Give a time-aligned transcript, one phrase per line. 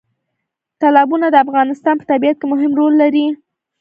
[0.79, 3.25] تالابونه د افغانستان په طبیعت کې مهم رول لري.